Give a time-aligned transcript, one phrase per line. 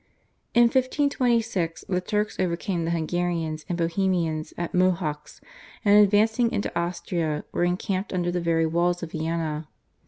[0.55, 5.41] In 1526 the Turks overcame the Hungarians and Bohemians at Mohacz,
[5.85, 9.67] and advancing into Austria were encamped under the very walls of Vienna.